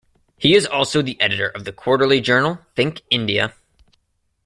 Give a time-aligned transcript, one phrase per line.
[0.39, 3.53] He is also the editor of the quarterly journal "Think India".